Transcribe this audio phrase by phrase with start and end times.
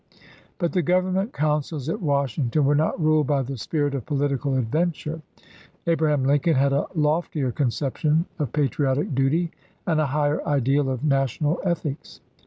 [0.57, 4.91] But the Government councils at Washington were not ruled by the spirit of political adven
[4.99, 5.21] ture.
[5.85, 9.51] Abraham Lincoln had a loftier conception of patriotic duty
[9.85, 12.01] and a higher ideal of national 108 ABRAHAM LINCOLN chap.v.
[12.01, 12.19] ethics.